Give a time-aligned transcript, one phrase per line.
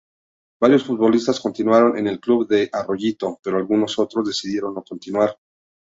[0.59, 5.37] Varios futbolistas continuaron en el club de Arroyito, pero algunos otros decidieron no continuar.